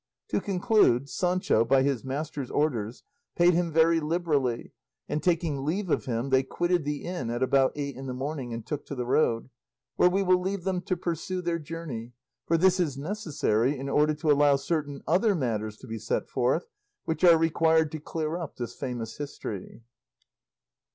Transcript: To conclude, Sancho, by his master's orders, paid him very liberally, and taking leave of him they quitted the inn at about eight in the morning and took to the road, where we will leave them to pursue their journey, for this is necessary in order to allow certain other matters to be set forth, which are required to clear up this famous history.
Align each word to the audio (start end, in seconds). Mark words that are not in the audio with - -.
To 0.29 0.41
conclude, 0.41 1.09
Sancho, 1.09 1.63
by 1.63 1.83
his 1.83 2.03
master's 2.03 2.49
orders, 2.49 3.03
paid 3.35 3.53
him 3.53 3.71
very 3.71 3.99
liberally, 3.99 4.73
and 5.07 5.21
taking 5.21 5.63
leave 5.63 5.91
of 5.91 6.05
him 6.05 6.31
they 6.31 6.41
quitted 6.41 6.85
the 6.85 7.03
inn 7.03 7.29
at 7.29 7.43
about 7.43 7.73
eight 7.75 7.95
in 7.95 8.07
the 8.07 8.13
morning 8.15 8.51
and 8.51 8.65
took 8.65 8.83
to 8.87 8.95
the 8.95 9.05
road, 9.05 9.51
where 9.97 10.09
we 10.09 10.23
will 10.23 10.41
leave 10.41 10.63
them 10.63 10.81
to 10.81 10.97
pursue 10.97 11.43
their 11.43 11.59
journey, 11.59 12.13
for 12.47 12.57
this 12.57 12.79
is 12.79 12.97
necessary 12.97 13.77
in 13.77 13.89
order 13.89 14.15
to 14.15 14.31
allow 14.31 14.55
certain 14.55 15.03
other 15.07 15.35
matters 15.35 15.77
to 15.77 15.85
be 15.85 15.99
set 15.99 16.27
forth, 16.27 16.65
which 17.05 17.23
are 17.23 17.37
required 17.37 17.91
to 17.91 17.99
clear 17.99 18.37
up 18.39 18.55
this 18.55 18.73
famous 18.73 19.17
history. 19.17 19.83